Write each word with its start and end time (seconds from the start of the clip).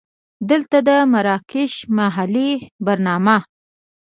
دلته 0.49 0.77
د 0.87 0.89
مراکشي 1.11 1.81
محلې 1.97 2.51
په 2.85 2.93
نامه. 3.05 3.37